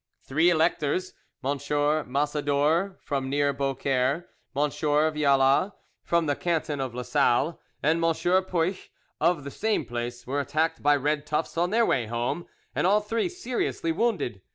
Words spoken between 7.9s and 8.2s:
M.